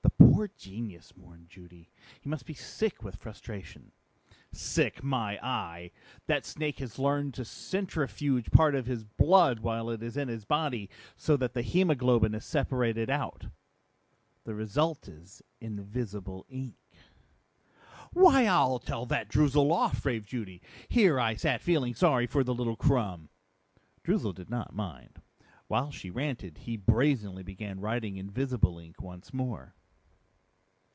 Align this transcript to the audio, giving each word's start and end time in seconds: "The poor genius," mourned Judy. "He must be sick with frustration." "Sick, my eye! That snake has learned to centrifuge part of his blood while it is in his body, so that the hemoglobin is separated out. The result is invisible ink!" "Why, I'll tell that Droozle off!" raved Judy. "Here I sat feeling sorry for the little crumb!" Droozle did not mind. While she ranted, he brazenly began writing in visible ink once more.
"The 0.00 0.24
poor 0.44 0.48
genius," 0.56 1.16
mourned 1.16 1.48
Judy. 1.48 1.90
"He 2.20 2.28
must 2.28 2.46
be 2.46 2.54
sick 2.54 3.02
with 3.02 3.16
frustration." 3.16 3.90
"Sick, 4.52 5.02
my 5.02 5.36
eye! 5.44 5.90
That 6.26 6.46
snake 6.46 6.78
has 6.78 6.98
learned 6.98 7.34
to 7.34 7.44
centrifuge 7.44 8.52
part 8.52 8.76
of 8.76 8.86
his 8.86 9.02
blood 9.02 9.58
while 9.60 9.90
it 9.90 10.00
is 10.02 10.16
in 10.16 10.28
his 10.28 10.44
body, 10.44 10.88
so 11.16 11.36
that 11.36 11.54
the 11.54 11.62
hemoglobin 11.62 12.34
is 12.36 12.44
separated 12.44 13.10
out. 13.10 13.46
The 14.44 14.54
result 14.54 15.08
is 15.08 15.42
invisible 15.60 16.46
ink!" 16.48 16.76
"Why, 18.12 18.46
I'll 18.46 18.78
tell 18.78 19.06
that 19.06 19.28
Droozle 19.28 19.72
off!" 19.72 20.06
raved 20.06 20.28
Judy. 20.28 20.62
"Here 20.88 21.18
I 21.18 21.34
sat 21.34 21.60
feeling 21.60 21.94
sorry 21.94 22.28
for 22.28 22.44
the 22.44 22.54
little 22.54 22.76
crumb!" 22.76 23.28
Droozle 24.04 24.34
did 24.34 24.50
not 24.50 24.74
mind. 24.74 25.20
While 25.66 25.90
she 25.90 26.10
ranted, 26.10 26.58
he 26.58 26.76
brazenly 26.76 27.42
began 27.42 27.80
writing 27.80 28.16
in 28.16 28.30
visible 28.30 28.78
ink 28.78 29.02
once 29.02 29.34
more. 29.34 29.74